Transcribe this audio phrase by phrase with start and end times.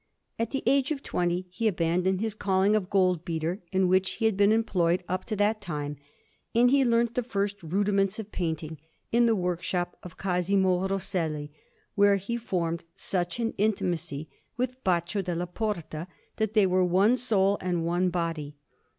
[0.39, 4.25] At the age of twenty he abandoned his calling of gold beater, in which he
[4.25, 5.95] had been employed up to that time;
[6.55, 8.79] and he learnt the first rudiments of painting
[9.11, 11.51] in the workshop of Cosimo Rosselli,
[11.93, 14.27] where he formed such an intimacy
[14.57, 16.07] with Baccio della Porta,
[16.37, 18.55] that they were one soul and one body.